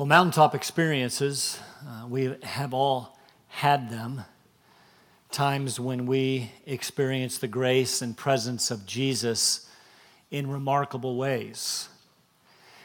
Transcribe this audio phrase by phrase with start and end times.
[0.00, 4.22] Well, mountaintop experiences, uh, we have all had them.
[5.30, 9.68] Times when we experience the grace and presence of Jesus
[10.30, 11.90] in remarkable ways.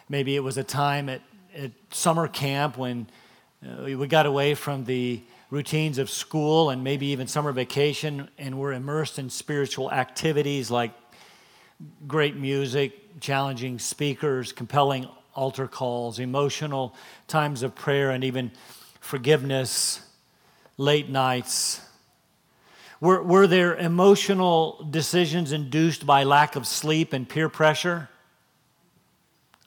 [0.10, 1.22] Maybe it was a time at,
[1.56, 3.08] at summer camp when
[3.66, 8.60] uh, we got away from the routines of school and maybe even summer vacation and
[8.60, 10.92] we're immersed in spiritual activities like
[12.10, 16.96] great music, challenging speakers, compelling altar calls, emotional
[17.28, 18.52] times of prayer, and even
[19.00, 20.02] forgiveness,
[20.78, 21.82] late nights.
[23.00, 28.10] Were, were there emotional decisions induced by lack of sleep and peer pressure?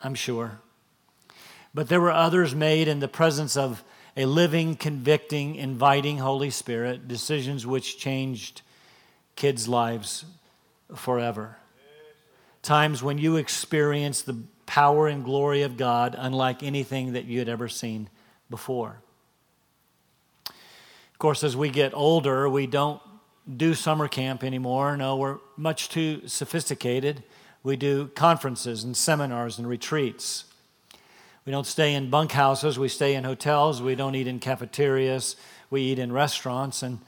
[0.03, 0.59] I'm sure.
[1.75, 3.85] But there were others made in the presence of
[4.17, 8.63] a living, convicting, inviting Holy Spirit, decisions which changed
[9.37, 10.25] kids' lives
[10.95, 11.59] forever.
[12.63, 17.49] Times when you experienced the power and glory of God unlike anything that you had
[17.49, 18.11] ever seen
[18.51, 19.01] before.
[20.47, 23.01] Of course, as we get older, we don't
[23.57, 24.95] do summer camp anymore.
[24.99, 27.25] No, we're much too sophisticated.
[27.63, 30.45] We do conferences and seminars and retreats.
[31.47, 35.35] We don't stay in bunkhouses, we stay in hotels, we don't eat in cafeterias,
[35.71, 36.99] we eat in restaurants, and,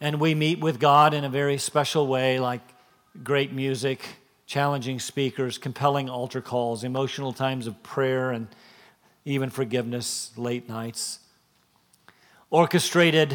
[0.00, 2.62] and we meet with God in a very special way, like
[3.22, 4.00] great music,
[4.52, 8.46] challenging speakers, compelling altar calls, emotional times of prayer, and
[9.24, 11.20] even forgiveness, late nights.
[12.50, 13.34] Orchestrated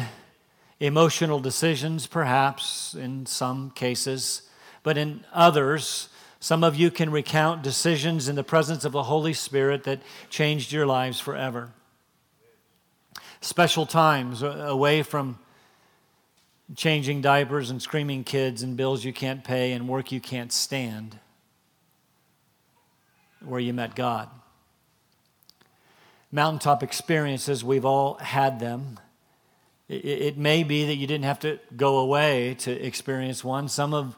[0.78, 4.42] emotional decisions, perhaps in some cases,
[4.84, 6.08] but in others,
[6.38, 10.70] some of you can recount decisions in the presence of the Holy Spirit that changed
[10.70, 11.72] your lives forever.
[13.40, 15.40] Special times away from
[16.76, 21.18] changing diapers and screaming kids and bills you can't pay and work you can't stand,
[23.44, 24.28] where you met God.
[26.30, 29.00] Mountaintop experiences, we've all had them.
[29.88, 33.68] It, may be that you didn't have to go away to experience one.
[33.68, 34.16] Some of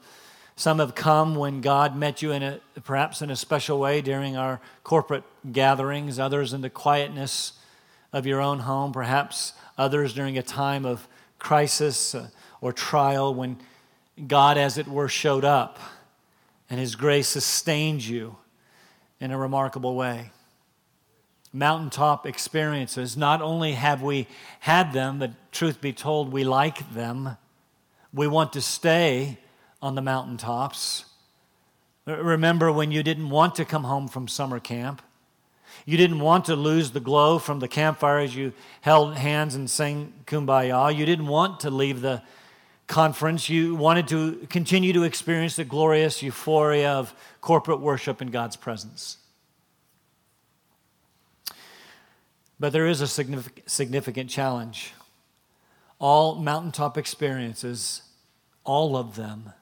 [0.57, 4.37] some have come when God met you in a, perhaps in a special way during
[4.37, 7.53] our corporate gatherings, others in the quietness
[8.13, 11.09] of your own home, perhaps others during a time of
[11.41, 12.29] crisis uh,
[12.61, 13.59] or trial when
[14.27, 15.79] God, as it were, showed up
[16.69, 18.37] and His grace sustained you
[19.19, 20.31] in a remarkable way.
[21.53, 24.29] Mountaintop experiences, not only have we
[24.61, 27.37] had them, but truth be told, we like them.
[28.15, 29.39] We want to stay
[29.83, 31.07] on the mountaintops.
[32.07, 35.03] Remember when you didn't want to come home from summer camp?
[35.87, 39.69] You didn't want to lose the glow from the campfire as you held hands and
[39.69, 40.95] sang kumbaya.
[40.95, 42.23] You didn't want to leave the
[42.87, 43.49] conference.
[43.49, 49.17] You wanted to continue to experience the glorious euphoria of corporate worship in God's presence.
[52.59, 54.93] But there is a significant challenge.
[55.99, 58.03] All mountaintop experiences,
[58.65, 59.53] all of them,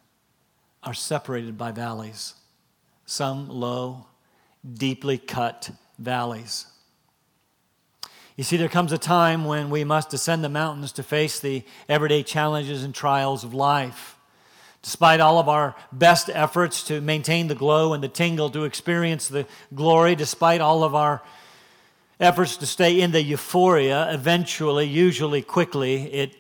[0.83, 2.35] are separated by valleys,
[3.07, 4.07] some low,
[4.75, 6.67] deeply cut valleys.
[8.37, 11.65] You see, there comes a time when we must descend the mountains to face the
[11.89, 14.17] everyday challenges and trials of life.
[14.81, 19.27] Despite all of our best efforts to maintain the glow and the tingle, to experience
[19.27, 19.45] the
[19.75, 21.21] glory, despite all of our
[22.21, 26.37] efforts to stay in the euphoria, eventually, usually quickly, it,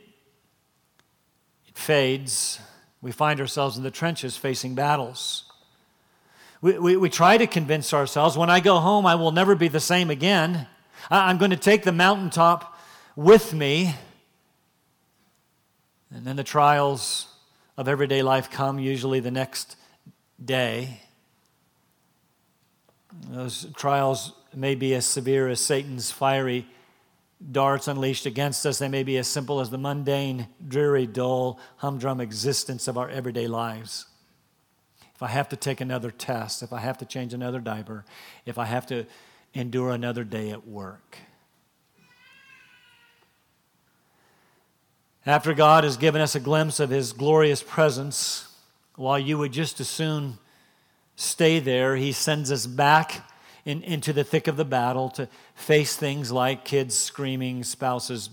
[1.67, 2.61] it fades
[3.01, 5.48] we find ourselves in the trenches facing battles.
[6.61, 9.69] We, we, we, try to convince ourselves when I go home, I will never be
[9.69, 10.67] the same again.
[11.11, 12.77] I, I'm going to take the mountaintop
[13.15, 13.95] with me.
[16.11, 17.29] And then the trials
[17.77, 19.77] of everyday life come, usually the next
[20.45, 21.01] day.
[23.29, 26.67] Those trials may be as severe as Satan's fiery
[27.53, 28.79] darts unleashed against us.
[28.79, 33.47] They may be as simple as the mundane, dreary, dull, humdrum existence of our everyday
[33.47, 34.07] lives.
[35.19, 38.05] If I have to take another test, if I have to change another diaper,
[38.47, 39.05] if I have to
[39.53, 41.19] endure another day at work.
[45.27, 48.47] After God has given us a glimpse of His glorious presence,
[48.95, 50.39] while you would just as soon
[51.17, 53.29] stay there, He sends us back
[53.65, 58.31] in, into the thick of the battle to face things like kids screaming, spouses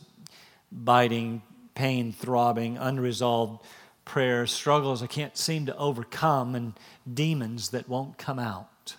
[0.72, 1.42] biting,
[1.74, 3.66] pain throbbing, unresolved
[4.06, 6.74] prayers, struggles I can't seem to overcome, and
[7.12, 8.96] demons that won't come out.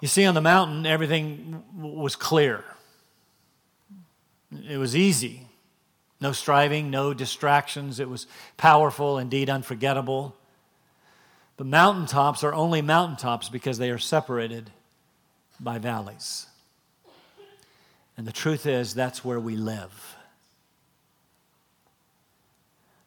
[0.00, 2.64] You see, on the mountain, everything was clear.
[4.68, 5.46] It was easy.
[6.20, 7.98] No striving, no distractions.
[7.98, 8.26] It was
[8.56, 10.36] powerful, indeed unforgettable.
[11.56, 14.70] But mountaintops are only mountaintops because they are separated
[15.60, 16.46] by valleys.
[18.16, 20.11] And the truth is, that's where we live.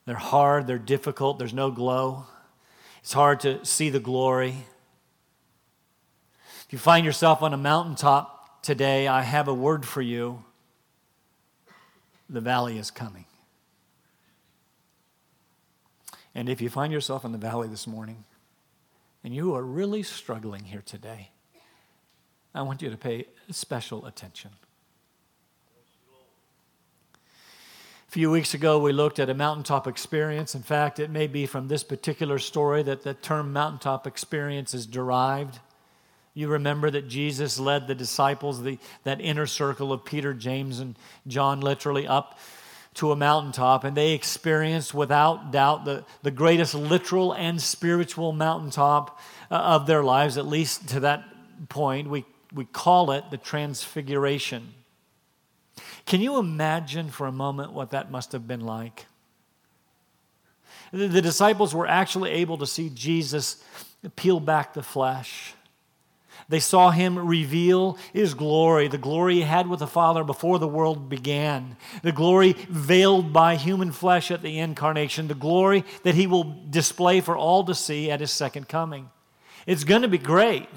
[0.06, 2.25] They're hard, they're difficult, there's no glow.
[3.02, 4.66] It's hard to see the glory.
[6.66, 10.44] If you find yourself on a mountaintop today, I have a word for you.
[12.30, 13.25] The valley is coming.
[16.34, 18.25] And if you find yourself in the valley this morning
[19.24, 21.30] and you are really struggling here today,
[22.54, 24.51] I want you to pay special attention.
[28.05, 30.56] A few weeks ago, we looked at a mountaintop experience.
[30.56, 34.86] In fact, it may be from this particular story that the term mountaintop experience is
[34.86, 35.60] derived.
[36.34, 40.98] You remember that Jesus led the disciples, the, that inner circle of Peter, James, and
[41.28, 42.40] John, literally up
[42.94, 49.20] to a mountaintop, and they experienced without doubt the, the greatest literal and spiritual mountaintop
[49.52, 51.26] uh, of their lives, at least to that
[51.68, 52.10] point.
[52.10, 52.24] We,
[52.54, 54.74] we call it the Transfiguration.
[56.06, 59.06] Can you imagine for a moment what that must have been like?
[60.92, 63.63] The, disciples were actually able to see Jesus
[64.16, 65.54] peel back the flesh.
[66.48, 70.68] They saw him reveal his glory, the glory he had with the Father before the
[70.68, 76.28] world began, the glory veiled by human flesh at the incarnation, the glory that he
[76.28, 79.10] will display for all to see at his second coming.
[79.66, 80.69] It's going to be great.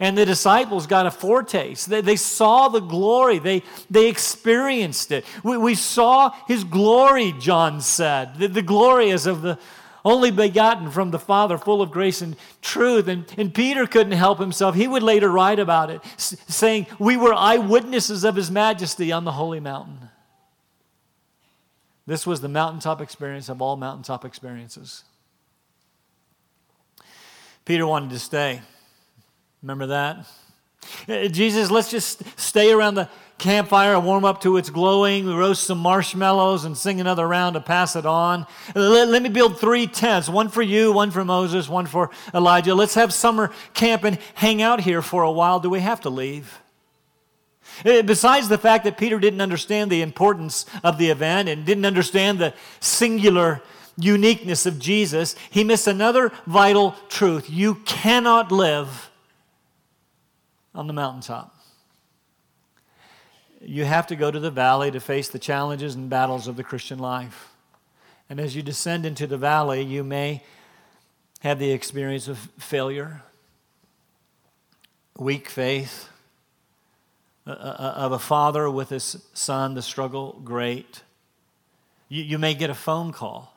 [0.00, 1.88] And the disciples got a foretaste.
[1.88, 5.24] They, they saw the glory, they, they experienced it.
[5.42, 8.36] We, we saw his glory, John said.
[8.36, 9.58] The, the glory is of the
[10.04, 13.06] only begotten from the Father, full of grace and truth.
[13.08, 14.74] And, and Peter couldn't help himself.
[14.74, 19.32] He would later write about it, saying, We were eyewitnesses of his majesty on the
[19.32, 20.10] holy mountain.
[22.06, 25.04] This was the mountaintop experience of all mountaintop experiences.
[27.64, 28.60] Peter wanted to stay.
[29.62, 30.26] Remember that?
[31.08, 33.08] Uh, Jesus, let's just stay around the
[33.42, 37.54] campfire, and warm up to its glowing, we roast some marshmallows and sing another round
[37.54, 38.46] to pass it on.
[38.68, 42.10] Eh, let, let, me build three tents one for you, one for Moses, one for
[42.32, 42.74] Elijah.
[42.74, 45.58] Let's have summer camp and hang out here for a while.
[45.58, 46.60] Do we have to leave?
[47.82, 52.38] Besides the fact that Peter didn't understand the importance of the event and didn't understand
[52.38, 53.60] the singular
[53.96, 57.50] uniqueness of Jesus, he missed another vital truth.
[57.50, 59.10] You cannot live
[60.74, 61.54] on the mountaintop.
[63.60, 66.64] You have to go to the valley to face the challenges and battles of the
[66.64, 67.50] Christian life.
[68.28, 70.42] And as you descend into the valley, you may
[71.40, 73.22] have the experience of failure,
[75.16, 76.08] weak faith,
[77.44, 81.02] uh, uh, uh, of a father with his son, the struggle great.
[82.08, 83.52] You, you may get a phone call,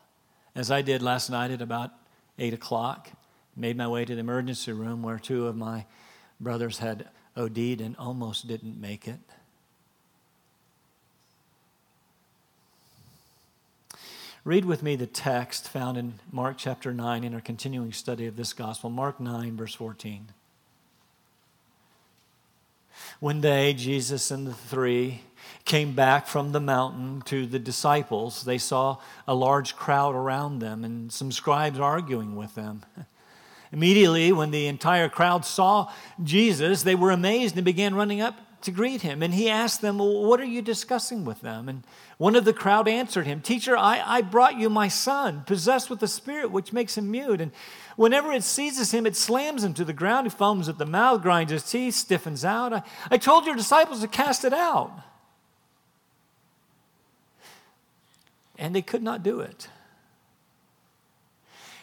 [0.56, 1.91] as I did last night at about
[2.39, 3.12] 8 o'clock.
[3.56, 5.85] Made my way to the emergency room where two of my
[6.39, 9.19] brothers had OD'd and almost didn't make it.
[14.43, 18.35] Read with me the text found in Mark chapter 9 in our continuing study of
[18.35, 18.91] this gospel.
[18.91, 20.27] Mark 9, verse 14.
[23.19, 25.21] One day, Jesus and the three
[25.63, 28.43] came back from the mountain to the disciples.
[28.43, 28.97] They saw
[29.27, 32.83] a large crowd around them and some scribes arguing with them.
[33.75, 35.92] Immediately, when the entire crowd saw
[36.24, 39.22] Jesus, they were amazed and began running up to greet him.
[39.22, 41.67] And he asked them, well, What are you discussing with them?
[41.67, 41.84] And
[42.17, 46.01] one of the crowd answered him, Teacher, I, I brought you my son, possessed with
[46.03, 47.41] a spirit which makes him mute.
[47.41, 47.51] And
[47.98, 50.25] whenever it seizes him, it slams him to the ground.
[50.25, 52.72] He foams at the mouth, grinds his teeth, stiffens out.
[52.72, 54.94] I, I told your disciples to cast it out.
[58.58, 59.67] And they could not do it.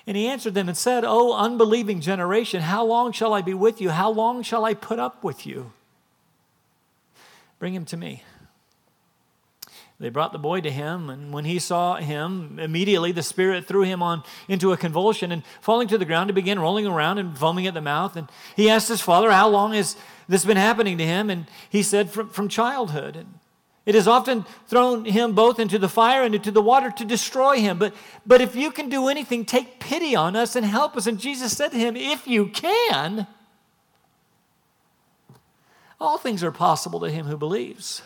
[0.06, 3.80] And he answered them and said, O unbelieving generation, how long shall I be with
[3.80, 3.90] you?
[3.90, 5.72] How long shall I put up with you?
[7.58, 8.24] Bring him to me.
[10.02, 13.82] They brought the boy to him, and when he saw him, immediately the Spirit threw
[13.82, 17.38] him on into a convulsion, and falling to the ground, he began rolling around and
[17.38, 18.16] foaming at the mouth.
[18.16, 19.96] And he asked his father, How long has
[20.28, 21.30] this been happening to him?
[21.30, 23.14] And he said, From, from childhood.
[23.14, 23.38] And
[23.84, 27.58] it has often thrown him both into the fire and into the water to destroy
[27.60, 27.78] him.
[27.78, 31.06] But, but if you can do anything, take pity on us and help us.
[31.06, 33.26] And Jesus said to him, If you can,
[36.00, 38.02] all things are possible to him who believes.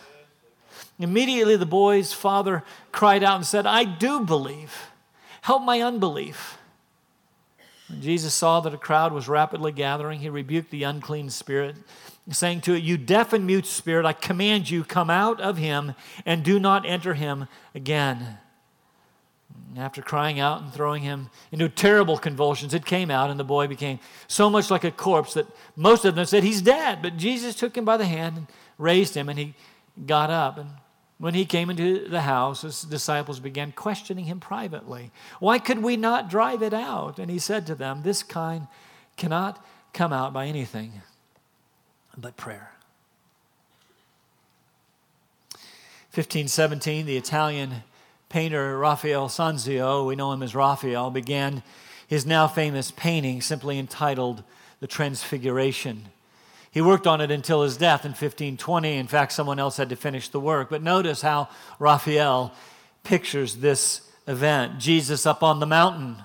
[0.99, 4.87] Immediately, the boy's father cried out and said, I do believe.
[5.41, 6.57] Help my unbelief.
[7.87, 11.75] When Jesus saw that a crowd was rapidly gathering, he rebuked the unclean spirit
[12.35, 15.93] saying to it, You deaf and mute spirit, I command you, come out of him
[16.25, 18.37] and do not enter him again.
[19.77, 23.67] After crying out and throwing him into terrible convulsions, it came out, and the boy
[23.67, 27.01] became so much like a corpse that most of them said, He's dead.
[27.01, 29.53] But Jesus took him by the hand and raised him, and he
[30.05, 30.57] got up.
[30.57, 30.69] And
[31.19, 35.11] when he came into the house, his disciples began questioning him privately.
[35.39, 37.19] Why could we not drive it out?
[37.19, 38.67] And he said to them, This kind
[39.15, 41.01] cannot come out by anything
[42.17, 42.71] but prayer.
[46.13, 47.83] 1517, the Italian
[48.29, 51.61] painter Raphael Sanzio, we know him as Raphael, began
[52.07, 54.43] his now famous painting simply entitled
[54.79, 56.05] The Transfiguration.
[56.71, 58.97] He worked on it until his death in 1520.
[58.97, 60.69] In fact, someone else had to finish the work.
[60.69, 62.53] But notice how Raphael
[63.03, 66.17] pictures this event Jesus up on the mountain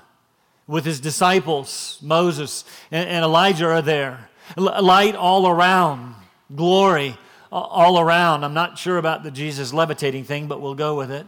[0.66, 4.28] with his disciples, Moses and Elijah are there.
[4.56, 6.14] Light all around,
[6.54, 7.16] glory
[7.50, 8.44] all around.
[8.44, 11.26] I'm not sure about the Jesus levitating thing, but we'll go with it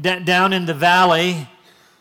[0.00, 1.48] down in the valley,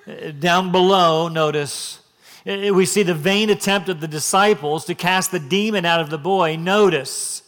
[0.07, 1.99] uh, down below, notice,
[2.45, 6.09] uh, we see the vain attempt of the disciples to cast the demon out of
[6.09, 6.55] the boy.
[6.55, 7.41] Notice,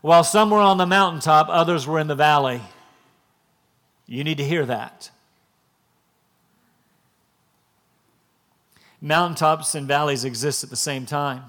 [0.00, 2.62] while some were on the mountaintop, others were in the valley.
[4.06, 5.10] You need to hear that.
[9.00, 11.44] Mountaintops and valleys exist at the same time.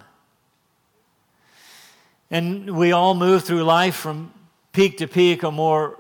[2.30, 4.32] And we all move through life from
[4.72, 5.98] peak to peak or more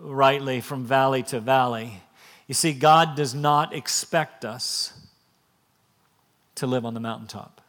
[0.00, 2.00] rightly from valley to valley.
[2.46, 4.92] You see, God does not expect us
[6.54, 7.60] to live on the mountaintop.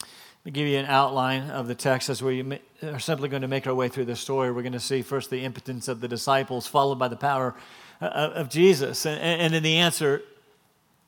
[0.00, 0.06] Let
[0.44, 3.66] me give you an outline of the text as we are simply going to make
[3.66, 4.50] our way through the story.
[4.50, 7.54] We're going to see first the impotence of the disciples, followed by the power
[8.00, 10.22] of Jesus, and then the answer,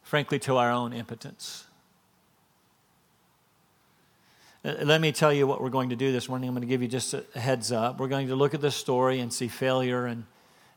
[0.02, 1.66] frankly, to our own impotence.
[4.64, 6.48] Uh, let me tell you what we're going to do this morning.
[6.48, 7.98] I'm going to give you just a heads up.
[7.98, 10.24] We're going to look at this story and see failure and,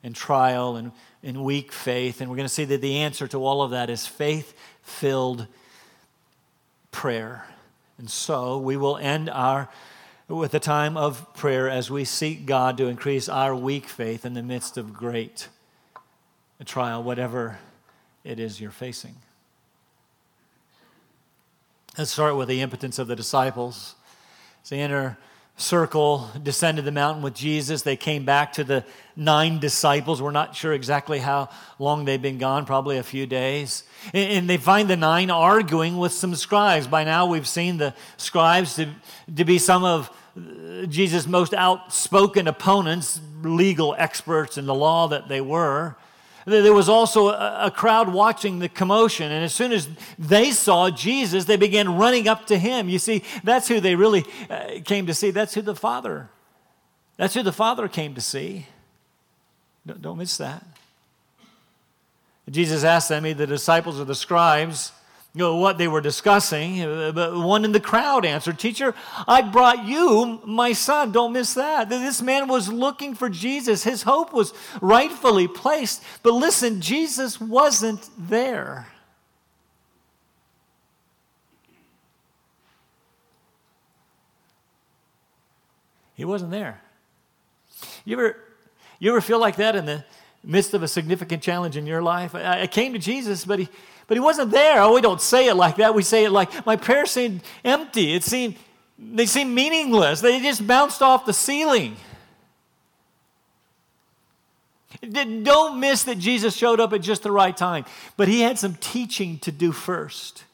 [0.03, 0.91] and trial and,
[1.21, 2.19] and weak faith.
[2.19, 5.45] And we're going to see that the answer to all of that is faith filled
[6.91, 7.45] prayer.
[7.99, 9.69] And so we will end our
[10.27, 14.33] with a time of prayer as we seek God to increase our weak faith in
[14.33, 15.49] the midst of great
[16.63, 17.57] trial, whatever
[18.23, 19.15] it is you're facing.
[21.97, 23.95] Let's start with the impotence of the disciples.
[24.63, 25.17] As they enter
[25.57, 27.81] circle, descended the mountain with Jesus.
[27.81, 28.83] They came back to the
[29.15, 30.21] nine disciples.
[30.21, 33.83] We're not sure exactly how long they've been gone, probably a few days.
[34.13, 36.87] And they find the nine arguing with some scribes.
[36.87, 38.89] By now, we've seen the scribes to,
[39.33, 40.11] to be some of
[40.89, 45.95] Jesus' most outspoken opponents, legal experts in the law that they were.
[46.45, 51.45] There was also a, crowd watching the commotion, and as soon as they saw Jesus,
[51.45, 52.87] they began running up to him.
[52.87, 55.31] You see, that's who they really uh, came to see.
[55.31, 56.29] That's who the Father.
[57.17, 58.67] That's who the Father came to see.
[59.85, 60.63] Don't miss that.
[62.49, 64.91] Jesus asked them, either the disciples or the scribes,
[65.39, 66.81] know, what they were discussing.
[66.81, 68.95] Uh, but one in the crowd answered, Teacher,
[69.27, 71.11] I brought you my son.
[71.11, 71.89] Don't miss that.
[71.89, 73.83] This man was looking for Jesus.
[73.83, 76.03] His hope was rightfully placed.
[76.23, 78.87] But listen, Jesus wasn't there.
[86.15, 86.81] He wasn't there.
[88.05, 88.37] You ever,
[88.99, 90.05] you ever feel like that in the
[90.45, 92.35] midst of a significant challenge in your life?
[92.35, 93.69] I, I came to Jesus, but he
[94.07, 94.81] but he wasn't there.
[94.81, 95.95] Oh, we don't say it like that.
[95.95, 98.13] We say it like my prayers seemed empty.
[98.13, 98.55] It seemed
[98.97, 100.21] they seemed meaningless.
[100.21, 101.97] They just bounced off the ceiling.
[105.11, 107.85] Don't miss that Jesus showed up at just the right time.
[108.15, 110.45] But he had some teaching to do first.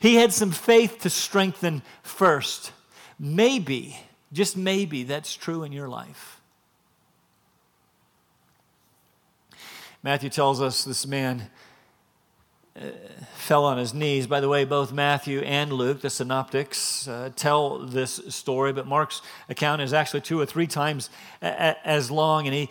[0.00, 2.72] He had some faith to strengthen first.
[3.18, 3.98] Maybe,
[4.32, 6.35] just maybe, that's true in your life.
[10.06, 11.50] Matthew tells us this man
[13.34, 14.28] fell on his knees.
[14.28, 19.20] By the way, both Matthew and Luke, the synoptics, uh, tell this story, but Mark's
[19.48, 21.10] account is actually two or three times
[21.42, 22.70] a- a- as long, and he,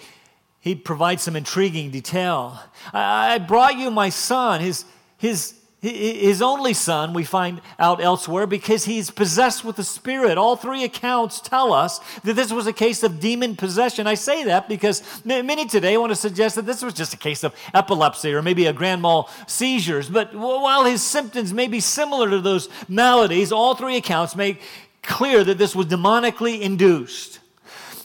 [0.62, 2.58] he provides some intriguing detail.
[2.94, 4.86] I, I brought you my son, his,
[5.18, 5.56] his
[5.90, 10.38] his only son, we find out elsewhere, because he's possessed with the Spirit.
[10.38, 14.08] All three accounts tell us that this was a case of demon possession.
[14.08, 17.44] I say that because many today want to suggest that this was just a case
[17.44, 20.10] of epilepsy or maybe a grand mal seizures.
[20.10, 24.62] But while his symptoms may be similar to those maladies, all three accounts make
[25.04, 27.40] clear that this was demonically induced.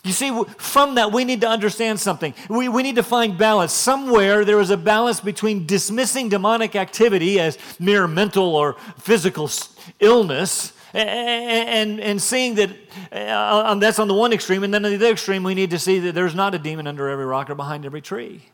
[0.02, 2.34] You see, from that, we need to understand something.
[2.48, 3.72] We, we need to find balance.
[3.72, 9.50] Somewhere there is a balance between dismissing demonic activity as mere mental or physical
[9.98, 12.70] illness And, and seeing that
[13.12, 15.78] uh, that's on the one extreme, and then on the other extreme, we need to
[15.78, 18.46] see that there's not a demon under every rock or behind every tree.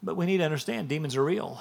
[0.00, 1.60] But we need to understand demons are real.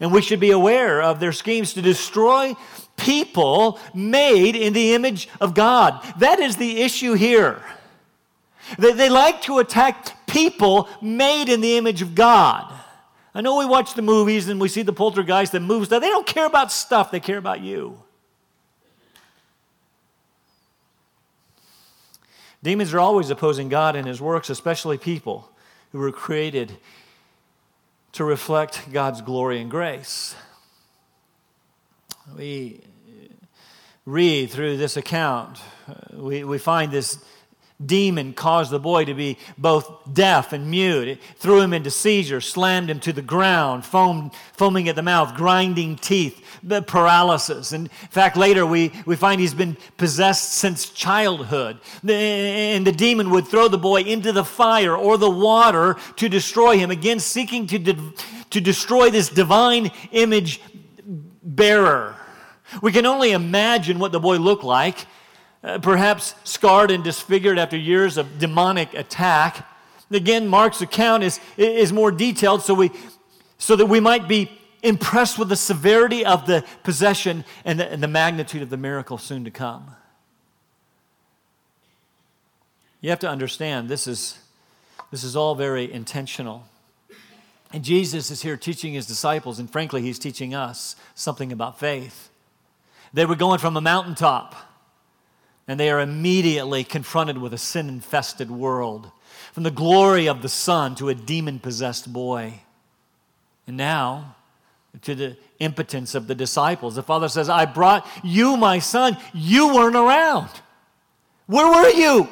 [0.00, 2.54] And we should be aware of their schemes to destroy
[2.96, 6.02] people made in the image of God.
[6.18, 7.62] That is the issue here.
[8.78, 12.72] They, they like to attack people made in the image of God.
[13.34, 16.00] I know we watch the movies and we see the poltergeist that moves stuff.
[16.00, 18.00] They don't care about stuff, they care about you.
[22.62, 25.50] Demons are always opposing God and his works, especially people
[25.92, 26.78] who were created
[28.14, 30.36] to reflect God's glory and grace.
[32.36, 32.80] We
[34.06, 37.18] read through this account, uh, we, we find this
[37.84, 41.08] demon caused the boy to be both deaf and mute.
[41.08, 45.96] It threw him into seizure, slammed him to the ground, foaming at the mouth, grinding
[45.96, 46.40] teeth,
[46.86, 47.72] paralysis.
[47.72, 51.78] In fact, later we, we find he's been possessed since childhood.
[52.08, 56.78] And the demon would throw the boy into the fire or the water to destroy
[56.78, 58.12] him, again, seeking to, de-
[58.50, 60.60] to destroy this divine image
[61.42, 62.16] bearer.
[62.82, 65.06] We can only imagine what the boy looked like
[65.64, 69.66] uh, perhaps scarred and disfigured after years of demonic attack.
[70.10, 72.90] Again, Mark's account is, is more detailed so, we,
[73.56, 74.50] so that we might be
[74.82, 79.16] impressed with the severity of the possession and the, and the magnitude of the miracle
[79.16, 79.96] soon to come.
[83.00, 84.38] You have to understand this is,
[85.10, 86.66] this is all very intentional.
[87.72, 92.28] And Jesus is here teaching his disciples, and frankly, he's teaching us something about faith.
[93.14, 94.54] They were going from a mountaintop
[95.66, 99.10] and they are immediately confronted with a sin infested world.
[99.52, 102.60] From the glory of the Son to a demon possessed boy.
[103.66, 104.36] And now
[105.02, 106.94] to the impotence of the disciples.
[106.94, 109.16] The Father says, I brought you, my son.
[109.32, 110.50] You weren't around.
[111.46, 112.28] Where were you?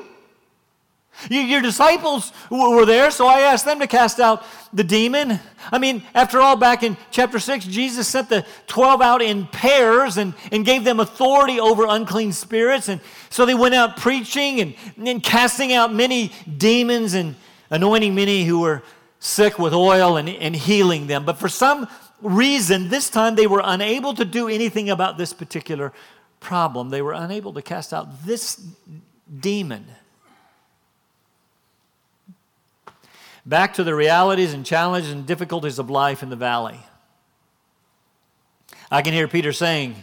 [1.30, 5.38] Your disciples were there, so I asked them to cast out the demon.
[5.70, 10.16] I mean, after all, back in chapter 6, Jesus sent the 12 out in pairs
[10.16, 12.88] and, and gave them authority over unclean spirits.
[12.88, 17.36] And so they went out preaching and, and casting out many demons and
[17.70, 18.82] anointing many who were
[19.20, 21.24] sick with oil and, and healing them.
[21.24, 21.86] But for some
[22.20, 25.92] reason, this time they were unable to do anything about this particular
[26.40, 26.90] problem.
[26.90, 28.60] They were unable to cast out this
[29.40, 29.86] demon.
[33.44, 36.78] Back to the realities and challenges and difficulties of life in the valley.
[38.90, 39.96] I can hear Peter saying,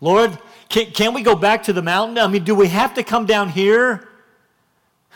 [0.00, 0.36] Lord,
[0.68, 2.18] can, can we go back to the mountain?
[2.18, 4.08] I mean, do we have to come down here?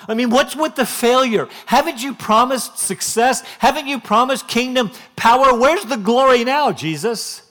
[0.06, 1.48] I mean, what's with the failure?
[1.66, 3.40] Haven't you promised success?
[3.58, 5.58] Haven't you promised kingdom power?
[5.58, 7.42] Where's the glory now, Jesus?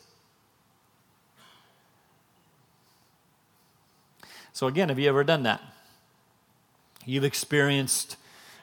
[4.53, 5.61] So, again, have you ever done that?
[7.05, 8.15] You've experienced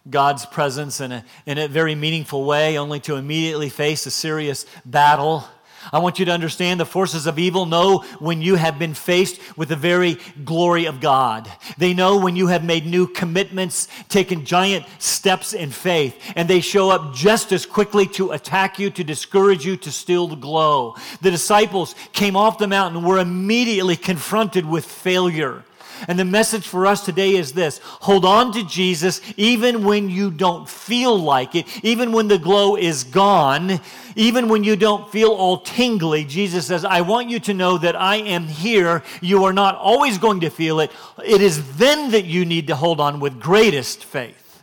[0.09, 4.67] God's presence in a, in a very meaningful way, only to immediately face a serious
[4.85, 5.45] battle.
[5.93, 9.41] I want you to understand the forces of evil know when you have been faced
[9.57, 11.51] with the very glory of God.
[11.79, 16.61] They know when you have made new commitments, taken giant steps in faith, and they
[16.61, 20.97] show up just as quickly to attack you, to discourage you, to steal the glow.
[21.21, 25.65] The disciples came off the mountain were immediately confronted with failure.
[26.09, 30.31] And the message for us today is this hold on to Jesus even when you
[30.31, 33.81] don't feel like it, even when the glow is gone,
[34.17, 36.25] even when you don't feel all tingly.
[36.25, 39.03] Jesus says, I want you to know that I am here.
[39.21, 40.91] You are not always going to feel it.
[41.25, 44.63] It is then that you need to hold on with greatest faith.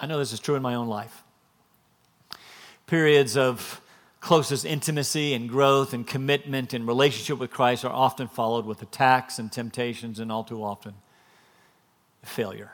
[0.00, 1.22] I know this is true in my own life.
[2.86, 3.82] Periods of
[4.20, 9.38] closest intimacy and growth and commitment and relationship with Christ are often followed with attacks
[9.38, 10.94] and temptations and all too often
[12.22, 12.70] failure.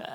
[0.00, 0.08] Uh,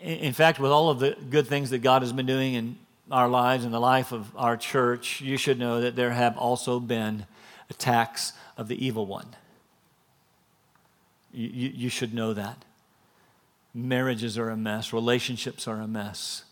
[0.00, 2.78] in fact, with all of the good things that God has been doing in
[3.10, 6.78] our lives and the life of our church, you should know that there have also
[6.80, 7.26] been
[7.70, 9.26] attacks of the evil one.
[11.32, 12.64] You, you, you should know that.
[13.74, 16.44] Marriages are a mess, relationships are a mess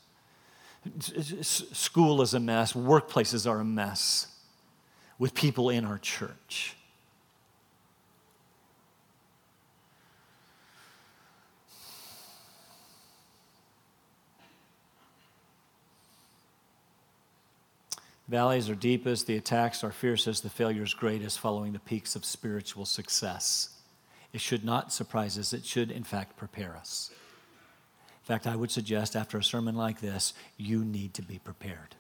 [1.42, 4.29] School is a mess, workplaces are a mess
[5.18, 6.77] with people in our church.
[18.29, 22.85] Valleys are deepest, the attacks are fiercest, the failures greatest, following the peaks of spiritual
[22.85, 23.70] success.
[24.33, 27.12] It should not surprise us, it should, in fact, prepare us.
[28.26, 31.94] In fact, I would suggest after a sermon like this, you need to be prepared.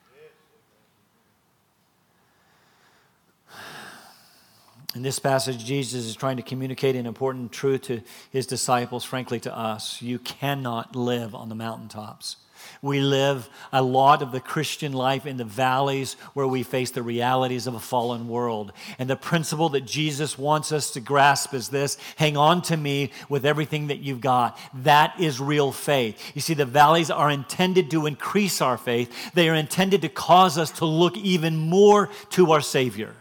[4.96, 8.00] In this passage, Jesus is trying to communicate an important truth to
[8.32, 10.02] his disciples, frankly, to us.
[10.02, 12.38] You cannot live on the mountaintops.
[12.82, 17.02] We live a lot of the Christian life in the valleys where we face the
[17.02, 18.72] realities of a fallen world.
[18.98, 23.10] And the principle that Jesus wants us to grasp is this hang on to me
[23.28, 24.58] with everything that you've got.
[24.74, 26.32] That is real faith.
[26.34, 30.58] You see, the valleys are intended to increase our faith, they are intended to cause
[30.58, 33.14] us to look even more to our Savior.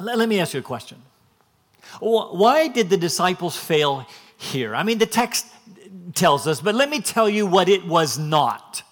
[0.00, 1.00] Let me ask you a question.
[2.00, 4.06] Why did the disciples fail
[4.44, 4.74] here.
[4.74, 5.46] I mean, the text
[6.14, 8.82] tells us, but let me tell you what it was not.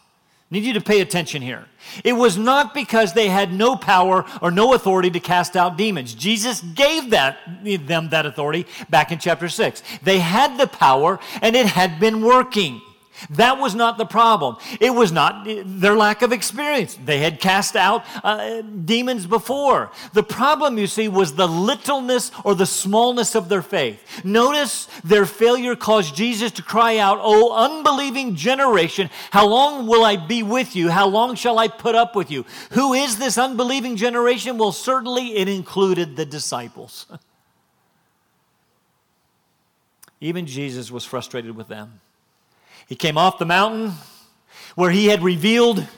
[0.50, 1.66] I need you to pay attention here.
[2.04, 6.12] It was not because they had no power or no authority to cast out demons.
[6.14, 9.82] Jesus gave that, them that authority back in chapter 6.
[10.02, 12.82] They had the power and it had been working.
[13.30, 14.56] That was not the problem.
[14.80, 16.94] It was not their lack of experience.
[16.94, 19.90] They had cast out uh, demons before.
[20.12, 24.24] The problem, you see, was the littleness or the smallness of their faith.
[24.24, 30.16] Notice their failure caused Jesus to cry out, Oh, unbelieving generation, how long will I
[30.16, 30.90] be with you?
[30.90, 32.44] How long shall I put up with you?
[32.72, 34.58] Who is this unbelieving generation?
[34.58, 37.06] Well, certainly it included the disciples.
[40.20, 42.00] Even Jesus was frustrated with them.
[42.92, 43.94] He came off the mountain
[44.74, 45.88] where he had revealed,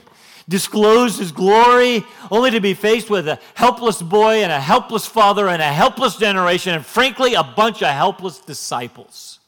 [0.48, 5.48] disclosed his glory, only to be faced with a helpless boy and a helpless father
[5.48, 9.40] and a helpless generation, and frankly, a bunch of helpless disciples.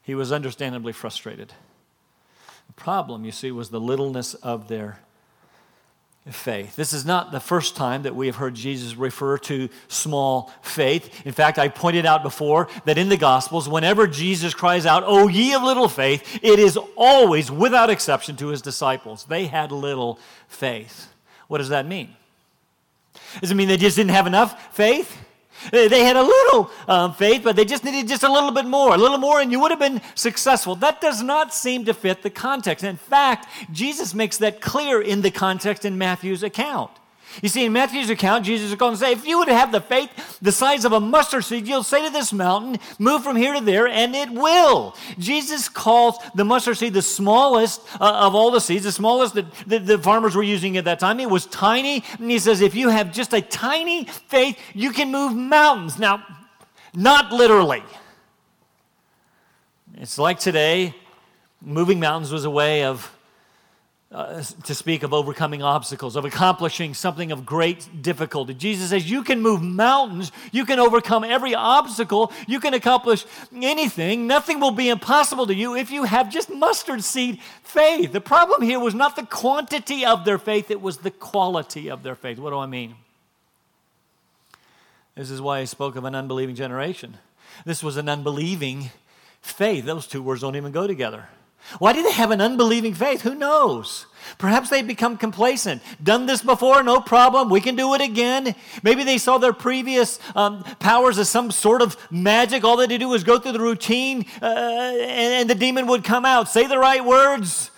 [0.00, 1.52] He was understandably frustrated.
[2.68, 5.00] The problem, you see, was the littleness of their
[6.30, 6.76] faith.
[6.76, 11.26] This is not the first time that we have heard Jesus refer to small faith.
[11.26, 15.26] In fact, I pointed out before that in the Gospels, whenever Jesus cries out, O
[15.26, 19.24] ye of little faith, it is always, without exception, to his disciples.
[19.24, 21.08] They had little faith.
[21.48, 22.14] What does that mean?
[23.40, 25.18] Does it mean they just didn't have enough faith?
[25.70, 28.94] They had a little um, faith, but they just needed just a little bit more,
[28.94, 30.74] a little more, and you would have been successful.
[30.76, 32.84] That does not seem to fit the context.
[32.84, 36.90] In fact, Jesus makes that clear in the context in Matthew's account.
[37.40, 39.80] You see, in Matthew's account, Jesus is going to say, if you would have the
[39.80, 43.54] faith the size of a mustard seed, you'll say to this mountain, move from here
[43.54, 44.96] to there, and it will.
[45.18, 49.46] Jesus calls the mustard seed the smallest uh, of all the seeds, the smallest that,
[49.66, 51.20] that the farmers were using at that time.
[51.20, 55.10] It was tiny, and he says, if you have just a tiny faith, you can
[55.10, 55.98] move mountains.
[55.98, 56.24] Now,
[56.94, 57.82] not literally.
[59.96, 60.94] It's like today,
[61.60, 63.10] moving mountains was a way of
[64.12, 68.52] uh, to speak of overcoming obstacles, of accomplishing something of great difficulty.
[68.52, 74.26] Jesus says, You can move mountains, you can overcome every obstacle, you can accomplish anything.
[74.26, 78.12] Nothing will be impossible to you if you have just mustard seed faith.
[78.12, 82.02] The problem here was not the quantity of their faith, it was the quality of
[82.02, 82.38] their faith.
[82.38, 82.96] What do I mean?
[85.14, 87.16] This is why I spoke of an unbelieving generation.
[87.64, 88.90] This was an unbelieving
[89.40, 89.86] faith.
[89.86, 91.28] Those two words don't even go together.
[91.78, 93.22] Why do they have an unbelieving faith?
[93.22, 94.06] Who knows?
[94.38, 95.82] Perhaps they've become complacent.
[96.02, 97.48] Done this before, no problem.
[97.48, 98.54] We can do it again.
[98.82, 102.64] Maybe they saw their previous um, powers as some sort of magic.
[102.64, 105.86] All they had to do was go through the routine, uh, and, and the demon
[105.86, 107.70] would come out, say the right words,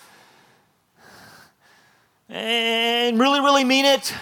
[2.29, 4.13] and really, really mean it.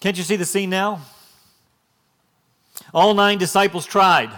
[0.00, 1.00] Can't you see the scene now?
[2.94, 4.30] All nine disciples tried,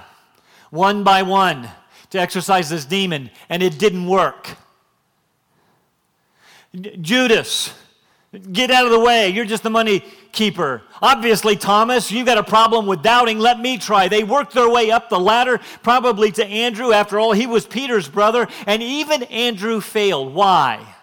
[0.70, 1.68] one by one
[2.10, 4.56] to exorcise this demon, and it didn't work.
[7.00, 7.72] Judas,
[8.52, 9.30] get out of the way.
[9.30, 10.82] You're just the money keeper.
[11.00, 13.38] Obviously, Thomas, you've got a problem with doubting.
[13.38, 14.08] Let me try.
[14.08, 16.92] They worked their way up the ladder, probably to Andrew.
[16.92, 20.34] After all, he was Peter's brother, and even Andrew failed.
[20.34, 20.94] Why?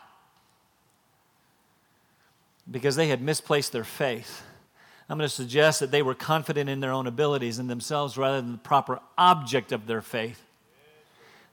[2.69, 4.43] Because they had misplaced their faith.
[5.07, 8.41] I'm going to suggest that they were confident in their own abilities and themselves rather
[8.41, 10.41] than the proper object of their faith.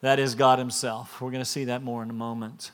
[0.03, 1.21] That is God Himself.
[1.21, 2.73] We're going to see that more in a moment.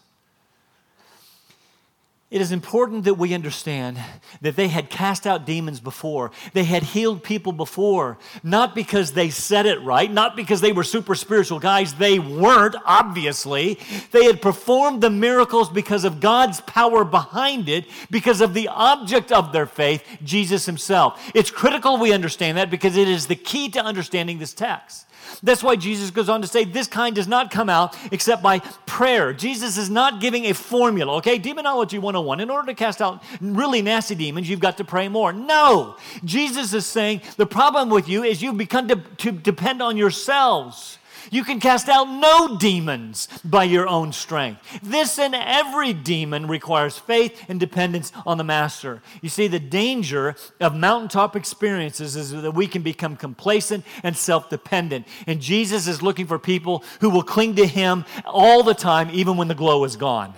[2.30, 3.98] It is important that we understand
[4.42, 6.30] that they had cast out demons before.
[6.52, 10.84] They had healed people before, not because they said it right, not because they were
[10.84, 11.94] super spiritual guys.
[11.94, 13.78] They weren't, obviously.
[14.10, 19.32] They had performed the miracles because of God's power behind it, because of the object
[19.32, 21.30] of their faith, Jesus Himself.
[21.34, 25.06] It's critical we understand that because it is the key to understanding this text.
[25.42, 28.58] That's why Jesus goes on to say, This kind does not come out except by
[28.86, 29.32] prayer.
[29.32, 31.38] Jesus is not giving a formula, okay?
[31.38, 32.40] Demonology 101.
[32.40, 35.32] In order to cast out really nasty demons, you've got to pray more.
[35.32, 35.96] No.
[36.24, 40.98] Jesus is saying, The problem with you is you've begun to, to depend on yourselves.
[41.30, 44.80] You can cast out no demons by your own strength.
[44.82, 49.02] This and every demon requires faith and dependence on the Master.
[49.20, 54.48] You see, the danger of mountaintop experiences is that we can become complacent and self
[54.48, 55.06] dependent.
[55.26, 59.36] And Jesus is looking for people who will cling to Him all the time, even
[59.36, 60.34] when the glow is gone.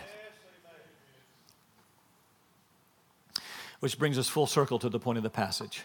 [3.81, 5.85] Which brings us full circle to the point of the passage.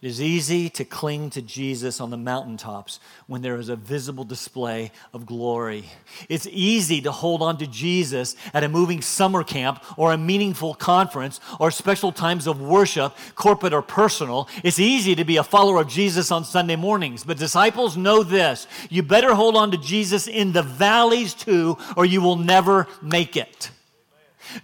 [0.00, 4.22] It is easy to cling to Jesus on the mountaintops when there is a visible
[4.22, 5.86] display of glory.
[6.28, 10.74] It's easy to hold on to Jesus at a moving summer camp or a meaningful
[10.74, 14.48] conference or special times of worship, corporate or personal.
[14.62, 17.24] It's easy to be a follower of Jesus on Sunday mornings.
[17.24, 22.04] But disciples know this you better hold on to Jesus in the valleys too, or
[22.04, 23.70] you will never make it.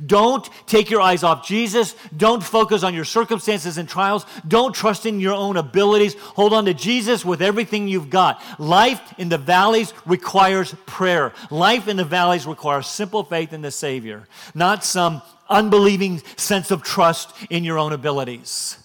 [0.05, 1.95] Don't take your eyes off Jesus.
[2.17, 4.27] Don't focus on your circumstances and trials.
[4.47, 6.15] Don't trust in your own abilities.
[6.15, 8.41] Hold on to Jesus with everything you've got.
[8.59, 11.33] Life in the valleys requires prayer.
[11.51, 16.83] Life in the valleys requires simple faith in the Savior, not some unbelieving sense of
[16.83, 18.79] trust in your own abilities.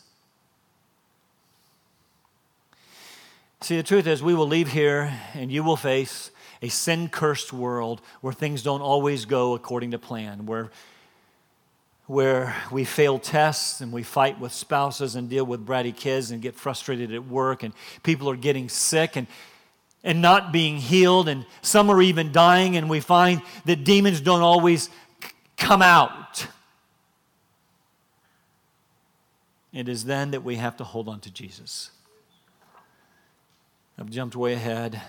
[3.61, 6.31] See, the truth is, we will leave here and you will face
[6.61, 10.71] a sin cursed world where things don't always go according to plan, where,
[12.09, 16.41] where we fail tests and we fight with spouses and deal with bratty kids and
[16.41, 19.27] get frustrated at work, and people are getting sick and,
[20.03, 24.41] and not being healed, and some are even dying, and we find that demons don't
[24.41, 24.89] always
[25.23, 26.47] c- come out.
[29.71, 31.91] It is then that we have to hold on to Jesus.
[33.99, 34.99] I've jumped way ahead.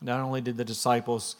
[0.00, 1.34] Not only did the disciples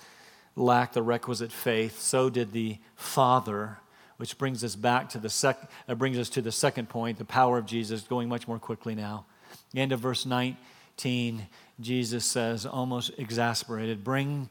[0.56, 3.78] lack the requisite faith, so did the Father,
[4.16, 7.24] which brings us back to the sec- uh, brings us to the second point, the
[7.24, 9.26] power of Jesus, going much more quickly now.
[9.72, 11.46] The end of verse 19,
[11.80, 14.48] Jesus says, almost exasperated, Bring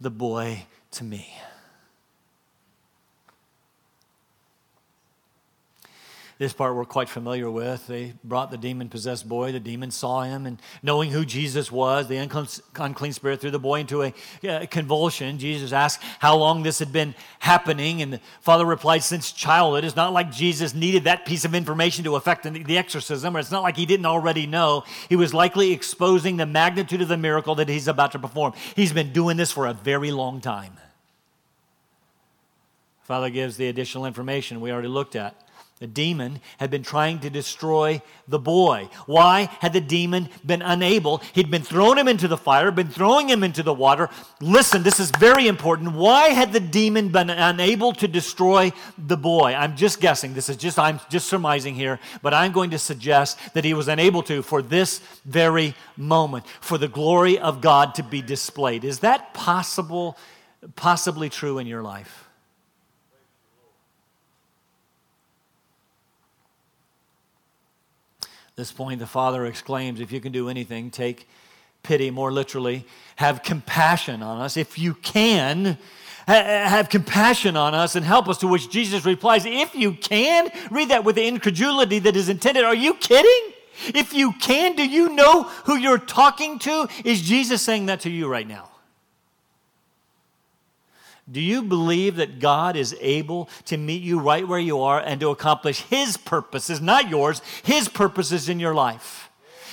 [0.00, 1.34] the boy to me.
[6.42, 7.86] This part we're quite familiar with.
[7.86, 9.52] They brought the demon possessed boy.
[9.52, 13.78] The demon saw him, and knowing who Jesus was, the unclean spirit threw the boy
[13.78, 15.38] into a convulsion.
[15.38, 19.84] Jesus asked how long this had been happening, and the father replied, Since childhood.
[19.84, 23.52] It's not like Jesus needed that piece of information to affect the exorcism, or it's
[23.52, 24.82] not like he didn't already know.
[25.08, 28.54] He was likely exposing the magnitude of the miracle that he's about to perform.
[28.74, 30.72] He's been doing this for a very long time.
[33.04, 35.36] Father gives the additional information we already looked at.
[35.82, 38.88] The demon had been trying to destroy the boy.
[39.06, 41.18] Why had the demon been unable?
[41.32, 44.08] He'd been throwing him into the fire, been throwing him into the water.
[44.40, 45.94] Listen, this is very important.
[45.94, 49.54] Why had the demon been unable to destroy the boy?
[49.54, 50.34] I'm just guessing.
[50.34, 53.88] This is just, I'm just surmising here, but I'm going to suggest that he was
[53.88, 58.84] unable to for this very moment, for the glory of God to be displayed.
[58.84, 60.16] Is that possible,
[60.76, 62.28] possibly true in your life?
[68.56, 71.28] This point, the Father exclaims, If you can do anything, take
[71.82, 72.84] pity, more literally,
[73.16, 74.56] have compassion on us.
[74.56, 75.78] If you can,
[76.26, 78.38] have compassion on us and help us.
[78.38, 82.64] To which Jesus replies, If you can, read that with the incredulity that is intended.
[82.64, 83.54] Are you kidding?
[83.86, 86.88] If you can, do you know who you're talking to?
[87.04, 88.68] Is Jesus saying that to you right now?
[91.30, 95.20] Do you believe that God is able to meet you right where you are and
[95.20, 99.30] to accomplish His purposes, not yours, His purposes in your life?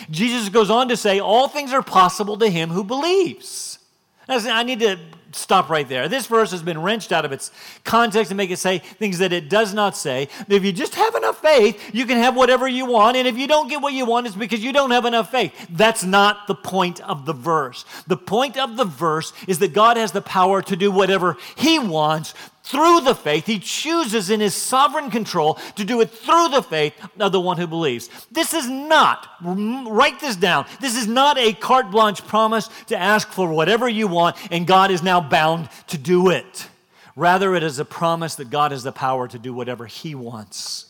[0.09, 3.79] Jesus goes on to say, All things are possible to him who believes.
[4.27, 4.97] I need to
[5.31, 6.07] stop right there.
[6.07, 7.51] This verse has been wrenched out of its
[7.83, 10.27] context and make it say things that it does not say.
[10.47, 13.17] If you just have enough faith, you can have whatever you want.
[13.17, 15.53] And if you don't get what you want, it's because you don't have enough faith.
[15.69, 17.85] That's not the point of the verse.
[18.07, 21.79] The point of the verse is that God has the power to do whatever He
[21.79, 23.45] wants through the faith.
[23.45, 27.57] He chooses in his sovereign control to do it through the faith of the one
[27.57, 28.09] who believes.
[28.31, 33.29] This is not, write this down, this is not a carte blanche promise to ask
[33.29, 36.67] for whatever you want and God is now bound to do it.
[37.15, 40.85] Rather, it is a promise that God has the power to do whatever he wants.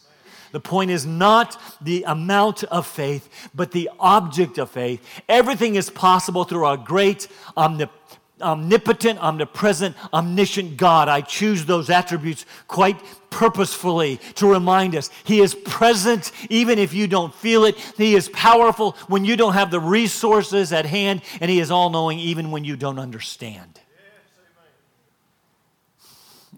[0.51, 5.03] The point is not the amount of faith, but the object of faith.
[5.27, 7.98] Everything is possible through our great, omnipotent,
[8.41, 11.07] omnipotent, omnipresent, omniscient God.
[11.07, 12.99] I choose those attributes quite
[13.29, 17.77] purposefully to remind us He is present even if you don't feel it.
[17.97, 21.89] He is powerful when you don't have the resources at hand, and He is all
[21.89, 23.79] knowing even when you don't understand.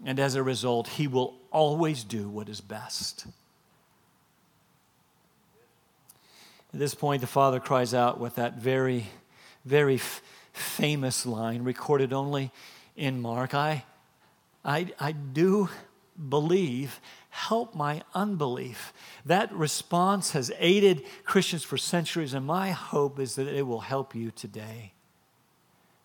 [0.04, 3.26] And as a result, He will always do what is best.
[6.72, 9.06] At this point, the father cries out with that very,
[9.64, 12.50] very f- famous line recorded only
[12.96, 13.84] in Mark I,
[14.64, 15.68] I, I do
[16.28, 18.92] believe, help my unbelief.
[19.24, 24.14] That response has aided Christians for centuries, and my hope is that it will help
[24.14, 24.92] you today.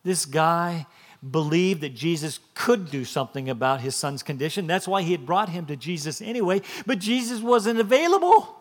[0.04, 0.88] This guy
[1.30, 4.68] believed that Jesus could do something about his son's condition.
[4.68, 8.56] That's why he had brought him to Jesus anyway, but Jesus wasn't available.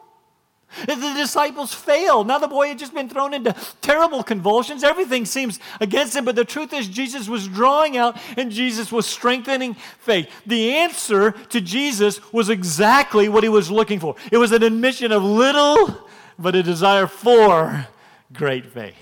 [0.84, 2.26] The disciples failed.
[2.26, 4.84] Now the boy had just been thrown into terrible convulsions.
[4.84, 9.06] Everything seems against him, but the truth is, Jesus was drawing out and Jesus was
[9.06, 10.28] strengthening faith.
[10.44, 15.12] The answer to Jesus was exactly what he was looking for it was an admission
[15.12, 17.86] of little, but a desire for
[18.32, 18.94] great faith.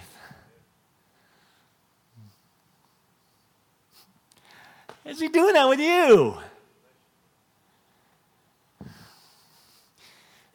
[5.05, 6.39] Is he doing that with you?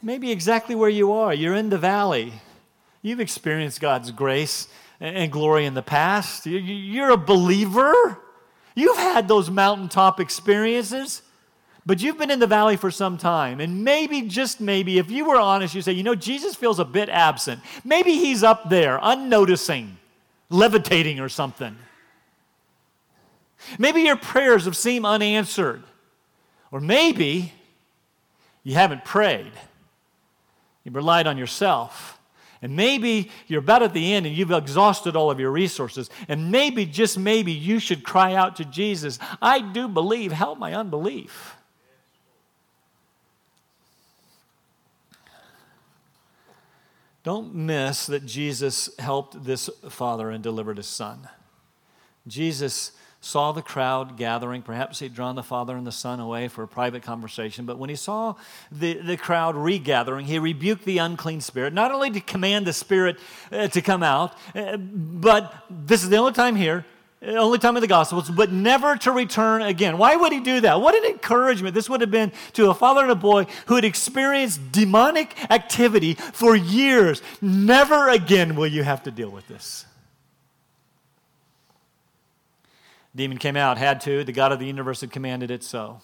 [0.01, 1.33] Maybe exactly where you are.
[1.33, 2.33] You're in the valley.
[3.01, 4.67] You've experienced God's grace
[4.99, 6.45] and glory in the past.
[6.45, 8.19] You're a believer.
[8.75, 11.21] You've had those mountaintop experiences,
[11.85, 13.59] but you've been in the valley for some time.
[13.59, 16.85] And maybe, just maybe, if you were honest, you say, you know, Jesus feels a
[16.85, 17.61] bit absent.
[17.83, 19.97] Maybe he's up there, unnoticing,
[20.49, 21.75] levitating or something.
[23.77, 25.83] Maybe your prayers have seemed unanswered.
[26.71, 27.53] Or maybe
[28.63, 29.51] you haven't prayed.
[30.83, 32.19] You relied on yourself.
[32.61, 36.09] And maybe you're about at the end and you've exhausted all of your resources.
[36.27, 40.73] And maybe, just maybe, you should cry out to Jesus, I do believe, help my
[40.73, 41.55] unbelief.
[47.23, 51.29] Don't miss that Jesus helped this father and delivered his son.
[52.27, 54.61] Jesus saw the crowd gathering.
[54.61, 57.65] Perhaps he'd drawn the father and the son away for a private conversation.
[57.65, 58.35] But when he saw
[58.71, 63.17] the, the crowd regathering, he rebuked the unclean spirit, not only to command the spirit
[63.51, 66.85] uh, to come out, uh, but this is the only time here.
[67.21, 69.97] Uh, only time in the Gospels, but never to return again.
[69.97, 70.79] Why would he do that?
[70.79, 73.83] What an encouragement this would have been to a father and a boy who had
[73.83, 77.21] experienced demonic activity for years.
[77.41, 79.85] Never again will you have to deal with this.
[83.19, 84.23] Demon came out, had to.
[84.23, 85.99] The God of the universe had commanded it so.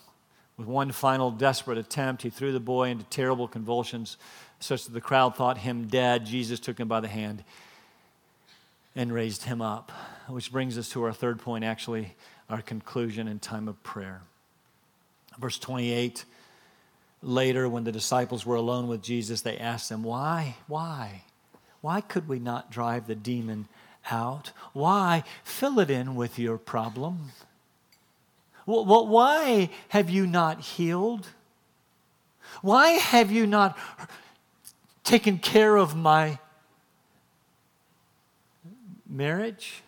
[0.57, 4.17] With one final desperate attempt, he threw the boy into terrible convulsions,
[4.59, 6.25] such that the crowd thought him dead.
[6.25, 7.45] Jesus took him by the hand
[8.97, 9.93] and raised him up.
[10.27, 12.15] Which brings us to our third point, actually,
[12.49, 14.21] our conclusion in time of prayer.
[15.39, 16.25] Verse 28
[17.21, 20.57] Later, when the disciples were alone with Jesus, they asked him, Why?
[20.67, 21.23] Why?
[21.79, 23.69] Why could we not drive the demon
[24.09, 24.51] out.
[24.73, 25.23] Why?
[25.43, 27.31] Fill it in with your problem.
[28.65, 31.27] Why have you not healed?
[32.61, 33.77] Why have you not
[35.03, 36.39] taken care of my
[39.07, 39.83] marriage?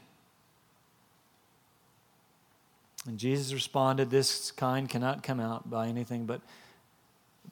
[3.07, 6.41] And Jesus responded, This kind cannot come out by anything but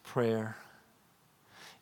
[0.04, 0.58] prayer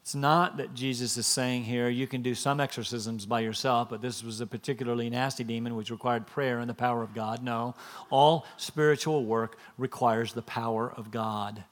[0.04, 4.02] it's not that Jesus is saying here you can do some exorcisms by yourself, but
[4.02, 7.42] this was a particularly nasty demon which required prayer and the power of God.
[7.42, 7.74] No,
[8.10, 11.64] all spiritual work requires the power of God.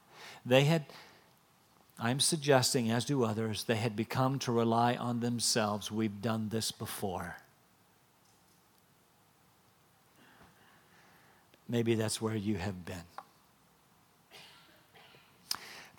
[0.46, 0.86] They had,
[1.98, 5.92] I'm suggesting, as do others, they had become to rely on themselves.
[5.92, 7.36] We've done this before.
[11.68, 13.04] Maybe that's where you have been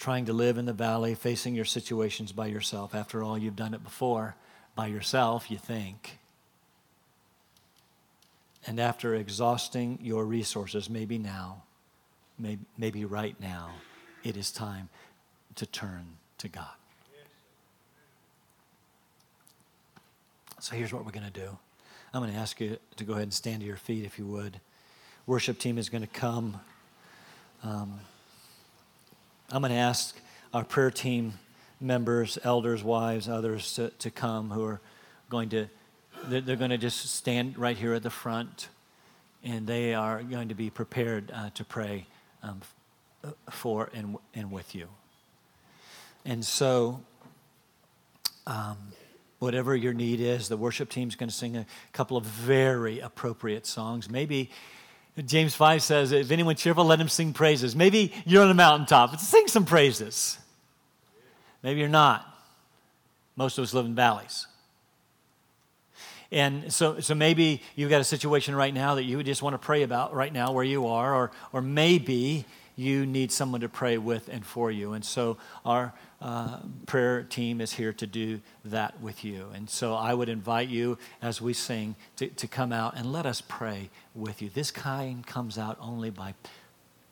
[0.04, 2.94] trying to live in the valley, facing your situations by yourself.
[2.94, 4.36] After all, you've done it before
[4.76, 6.20] by yourself, you think.
[8.68, 11.64] And after exhausting your resources, maybe now,
[12.38, 13.70] maybe, maybe right now,
[14.26, 14.90] it is time
[15.56, 16.76] to turn to God.
[20.60, 21.58] So here's what we're going to do.
[22.14, 24.26] I'm going to ask you to go ahead and stand to your feet if you
[24.26, 24.60] would.
[25.28, 26.60] Worship team is going to come.
[27.64, 28.02] Um,
[29.52, 30.16] I'm going to ask
[30.54, 31.34] our prayer team
[31.80, 34.82] members, elders, wives, others to, to come who are
[35.30, 35.68] going to,
[36.26, 38.70] they're, going to just stand right here at the front
[39.44, 42.06] and they are going to be prepared uh, to pray
[42.42, 42.62] um,
[43.50, 44.88] for and, and with you.
[46.26, 47.02] And so,
[48.48, 48.78] um,
[49.40, 50.48] whatever your need is.
[50.48, 54.10] The worship team's going to sing a couple of very appropriate songs.
[54.10, 54.50] Maybe
[55.22, 57.76] James 5 says, if anyone cheerful, let him sing praises.
[57.76, 59.20] Maybe you're on a mountaintop.
[59.20, 60.40] Sing some praises.
[61.62, 62.26] Maybe you're not.
[63.36, 64.48] Most of us live in valleys.
[66.32, 69.60] And so, so maybe you've got a situation right now that you just want to
[69.60, 72.46] pray about right now where you are, or, or maybe
[72.76, 74.94] you need someone to pray with and for you.
[74.94, 75.94] And so our
[76.24, 79.48] uh, prayer team is here to do that with you.
[79.54, 83.26] And so I would invite you as we sing to, to come out and let
[83.26, 84.50] us pray with you.
[84.50, 86.34] This kind comes out only by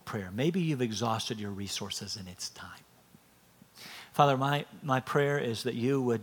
[0.05, 0.31] prayer.
[0.33, 2.79] Maybe you've exhausted your resources and it's time.
[4.13, 6.21] Father, my, my prayer is that you would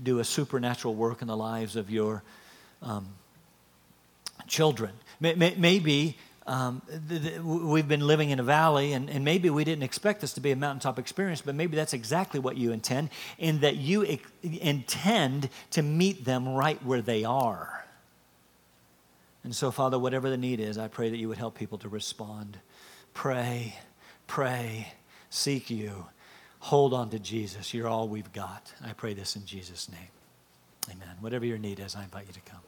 [0.00, 2.22] do a supernatural work in the lives of your
[2.82, 3.08] um,
[4.46, 4.92] children.
[5.20, 6.16] Maybe
[6.48, 6.82] um,
[7.44, 10.50] we've been living in a valley, and, and, maybe we didn't expect this to be
[10.50, 15.82] a mountaintop experience, but maybe that's exactly what you intend, in that you intend to
[15.82, 17.84] meet them right where they are.
[19.44, 21.88] And so, Father, whatever the need is, I pray that you would help people to
[21.88, 22.58] respond.
[23.14, 23.76] Pray,
[24.26, 24.94] pray,
[25.30, 26.06] seek you
[26.60, 27.72] Hold on to Jesus.
[27.72, 28.72] You're all we've got.
[28.84, 30.10] I pray this in Jesus' name.
[30.90, 31.16] Amen.
[31.20, 32.60] Whatever your need is, I invite you to come.